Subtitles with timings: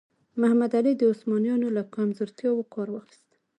[0.41, 3.29] محمد علي د عثمانیانو له کمزورتیاوو کار واخیست.